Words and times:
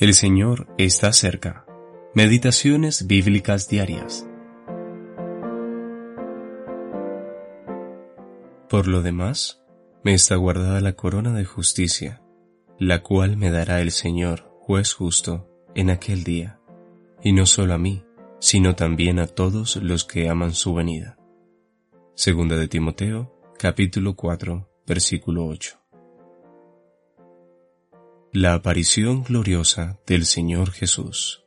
El 0.00 0.14
Señor 0.14 0.68
está 0.78 1.12
cerca. 1.12 1.66
Meditaciones 2.14 3.08
bíblicas 3.08 3.68
diarias. 3.68 4.24
Por 8.68 8.86
lo 8.86 9.02
demás, 9.02 9.60
me 10.04 10.14
está 10.14 10.36
guardada 10.36 10.80
la 10.80 10.92
corona 10.92 11.34
de 11.34 11.44
justicia, 11.44 12.22
la 12.78 13.02
cual 13.02 13.36
me 13.36 13.50
dará 13.50 13.80
el 13.80 13.90
Señor, 13.90 14.48
juez 14.60 14.94
justo, 14.94 15.50
en 15.74 15.90
aquel 15.90 16.22
día, 16.22 16.60
y 17.20 17.32
no 17.32 17.44
solo 17.44 17.74
a 17.74 17.78
mí, 17.78 18.04
sino 18.38 18.76
también 18.76 19.18
a 19.18 19.26
todos 19.26 19.74
los 19.82 20.04
que 20.04 20.28
aman 20.28 20.54
su 20.54 20.74
venida. 20.74 21.18
Segunda 22.14 22.56
de 22.56 22.68
Timoteo, 22.68 23.34
capítulo 23.58 24.14
4, 24.14 24.70
versículo 24.86 25.46
8 25.46 25.87
la 28.32 28.52
aparición 28.52 29.22
gloriosa 29.22 29.98
del 30.06 30.26
Señor 30.26 30.70
Jesús. 30.70 31.44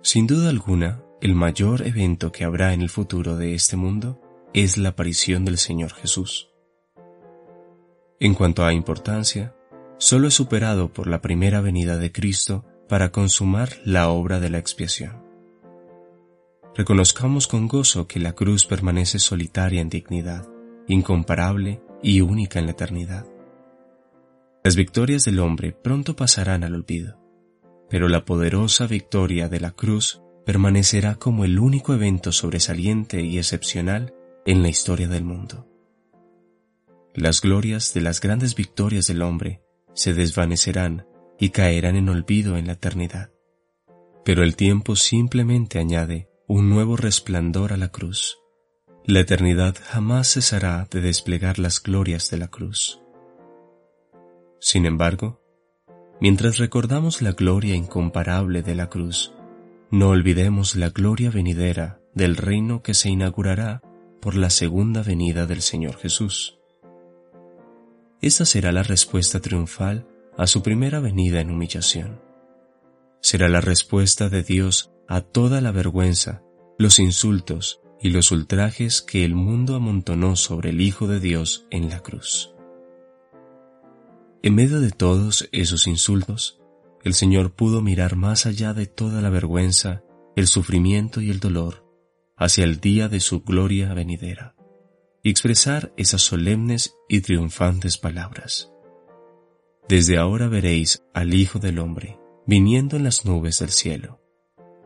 Sin 0.00 0.26
duda 0.26 0.48
alguna, 0.48 1.02
el 1.20 1.34
mayor 1.34 1.86
evento 1.86 2.32
que 2.32 2.44
habrá 2.44 2.72
en 2.72 2.80
el 2.80 2.88
futuro 2.88 3.36
de 3.36 3.54
este 3.54 3.76
mundo 3.76 4.22
es 4.54 4.78
la 4.78 4.90
aparición 4.90 5.44
del 5.44 5.58
Señor 5.58 5.92
Jesús. 5.92 6.48
En 8.20 8.34
cuanto 8.34 8.64
a 8.64 8.72
importancia, 8.72 9.54
solo 9.98 10.28
es 10.28 10.34
superado 10.34 10.90
por 10.94 11.08
la 11.08 11.20
primera 11.20 11.60
venida 11.60 11.98
de 11.98 12.10
Cristo 12.10 12.64
para 12.88 13.12
consumar 13.12 13.68
la 13.84 14.08
obra 14.08 14.40
de 14.40 14.48
la 14.48 14.58
expiación. 14.58 15.22
Reconozcamos 16.74 17.48
con 17.48 17.68
gozo 17.68 18.08
que 18.08 18.18
la 18.18 18.32
cruz 18.32 18.64
permanece 18.64 19.18
solitaria 19.18 19.82
en 19.82 19.90
dignidad, 19.90 20.48
incomparable 20.88 21.82
y 22.02 22.22
única 22.22 22.58
en 22.58 22.64
la 22.64 22.72
eternidad. 22.72 23.31
Las 24.64 24.76
victorias 24.76 25.24
del 25.24 25.40
hombre 25.40 25.72
pronto 25.72 26.14
pasarán 26.14 26.62
al 26.62 26.76
olvido, 26.76 27.18
pero 27.90 28.08
la 28.08 28.24
poderosa 28.24 28.86
victoria 28.86 29.48
de 29.48 29.58
la 29.58 29.72
cruz 29.72 30.22
permanecerá 30.46 31.16
como 31.16 31.44
el 31.44 31.58
único 31.58 31.94
evento 31.94 32.30
sobresaliente 32.30 33.22
y 33.22 33.38
excepcional 33.38 34.14
en 34.46 34.62
la 34.62 34.68
historia 34.68 35.08
del 35.08 35.24
mundo. 35.24 35.68
Las 37.14 37.40
glorias 37.40 37.92
de 37.92 38.02
las 38.02 38.20
grandes 38.20 38.54
victorias 38.54 39.06
del 39.08 39.22
hombre 39.22 39.62
se 39.94 40.14
desvanecerán 40.14 41.06
y 41.40 41.50
caerán 41.50 41.96
en 41.96 42.08
olvido 42.08 42.56
en 42.56 42.68
la 42.68 42.74
eternidad. 42.74 43.32
Pero 44.24 44.44
el 44.44 44.54
tiempo 44.54 44.94
simplemente 44.94 45.80
añade 45.80 46.28
un 46.46 46.70
nuevo 46.70 46.96
resplandor 46.96 47.72
a 47.72 47.76
la 47.76 47.88
cruz. 47.88 48.38
La 49.04 49.20
eternidad 49.20 49.76
jamás 49.82 50.34
cesará 50.34 50.86
de 50.88 51.00
desplegar 51.00 51.58
las 51.58 51.82
glorias 51.82 52.30
de 52.30 52.38
la 52.38 52.46
cruz. 52.46 53.01
Sin 54.64 54.86
embargo, 54.86 55.42
mientras 56.20 56.58
recordamos 56.58 57.20
la 57.20 57.32
gloria 57.32 57.74
incomparable 57.74 58.62
de 58.62 58.76
la 58.76 58.88
cruz, 58.88 59.32
no 59.90 60.10
olvidemos 60.10 60.76
la 60.76 60.90
gloria 60.90 61.30
venidera 61.30 62.00
del 62.14 62.36
reino 62.36 62.80
que 62.80 62.94
se 62.94 63.10
inaugurará 63.10 63.82
por 64.20 64.36
la 64.36 64.50
segunda 64.50 65.02
venida 65.02 65.46
del 65.46 65.62
Señor 65.62 65.96
Jesús. 65.96 66.60
Esta 68.20 68.44
será 68.44 68.70
la 68.70 68.84
respuesta 68.84 69.40
triunfal 69.40 70.06
a 70.38 70.46
su 70.46 70.62
primera 70.62 71.00
venida 71.00 71.40
en 71.40 71.50
humillación. 71.50 72.22
Será 73.20 73.48
la 73.48 73.60
respuesta 73.60 74.28
de 74.28 74.44
Dios 74.44 74.92
a 75.08 75.22
toda 75.22 75.60
la 75.60 75.72
vergüenza, 75.72 76.40
los 76.78 77.00
insultos 77.00 77.80
y 78.00 78.10
los 78.10 78.30
ultrajes 78.30 79.02
que 79.02 79.24
el 79.24 79.34
mundo 79.34 79.74
amontonó 79.74 80.36
sobre 80.36 80.70
el 80.70 80.80
Hijo 80.80 81.08
de 81.08 81.18
Dios 81.18 81.66
en 81.70 81.88
la 81.88 81.98
cruz. 81.98 82.51
En 84.44 84.56
medio 84.56 84.80
de 84.80 84.90
todos 84.90 85.48
esos 85.52 85.86
insultos, 85.86 86.60
el 87.04 87.14
Señor 87.14 87.52
pudo 87.54 87.80
mirar 87.80 88.16
más 88.16 88.44
allá 88.44 88.74
de 88.74 88.86
toda 88.86 89.22
la 89.22 89.30
vergüenza, 89.30 90.02
el 90.34 90.48
sufrimiento 90.48 91.20
y 91.20 91.30
el 91.30 91.38
dolor, 91.38 91.86
hacia 92.36 92.64
el 92.64 92.80
día 92.80 93.08
de 93.08 93.20
su 93.20 93.42
gloria 93.42 93.94
venidera, 93.94 94.56
y 95.22 95.30
expresar 95.30 95.92
esas 95.96 96.22
solemnes 96.22 96.96
y 97.08 97.20
triunfantes 97.20 97.98
palabras. 97.98 98.72
Desde 99.88 100.18
ahora 100.18 100.48
veréis 100.48 101.04
al 101.14 101.34
Hijo 101.34 101.60
del 101.60 101.78
Hombre 101.78 102.18
viniendo 102.44 102.96
en 102.96 103.04
las 103.04 103.24
nubes 103.24 103.60
del 103.60 103.70
cielo. 103.70 104.20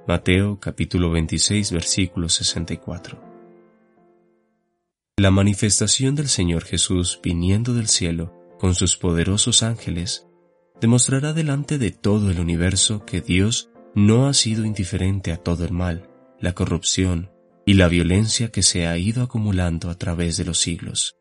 Mateo 0.07 0.61
capítulo 0.61 1.11
26 1.11 1.73
versículo 1.73 2.29
64. 2.29 3.23
La 5.17 5.31
manifestación 5.31 6.15
del 6.15 6.29
Señor 6.29 6.65
Jesús 6.65 7.21
viniendo 7.23 7.73
del 7.73 7.89
cielo 7.89 8.36
con 8.59 8.75
sus 8.75 8.97
poderosos 8.97 9.63
ángeles, 9.63 10.27
demostrará 10.81 11.33
delante 11.33 11.79
de 11.79 11.91
todo 11.91 12.31
el 12.31 12.41
universo 12.41 13.05
que 13.05 13.21
Dios 13.21 13.71
no 13.95 14.27
ha 14.27 14.35
sido 14.35 14.65
indiferente 14.65 15.33
a 15.33 15.39
todo 15.39 15.65
el 15.65 15.73
mal, 15.73 16.11
la 16.41 16.55
corrupción 16.55 17.31
y 17.65 17.75
la 17.75 17.89
violencia 17.89 18.51
que 18.51 18.63
se 18.63 18.87
ha 18.87 18.97
ido 18.99 19.23
acumulando 19.23 19.91
a 19.91 19.97
través 19.97 20.37
de 20.37 20.45
los 20.45 20.59
siglos, 20.59 21.17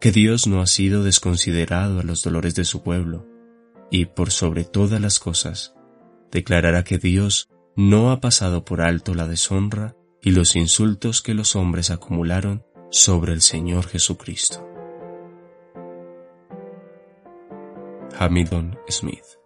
que 0.00 0.12
Dios 0.12 0.46
no 0.46 0.60
ha 0.60 0.66
sido 0.66 1.02
desconsiderado 1.02 2.00
a 2.00 2.02
los 2.02 2.22
dolores 2.22 2.54
de 2.54 2.64
su 2.64 2.82
pueblo, 2.82 3.26
y 3.90 4.06
por 4.06 4.30
sobre 4.30 4.64
todas 4.64 5.00
las 5.00 5.18
cosas, 5.18 5.74
declarará 6.30 6.84
que 6.84 6.98
Dios 6.98 7.48
no 7.76 8.10
ha 8.10 8.20
pasado 8.20 8.64
por 8.64 8.82
alto 8.82 9.14
la 9.14 9.26
deshonra 9.26 9.96
y 10.22 10.30
los 10.30 10.56
insultos 10.56 11.22
que 11.22 11.34
los 11.34 11.56
hombres 11.56 11.90
acumularon 11.90 12.64
sobre 12.90 13.32
el 13.32 13.42
Señor 13.42 13.86
Jesucristo. 13.86 14.75
Hamilton 18.16 18.74
Smith. 18.88 19.36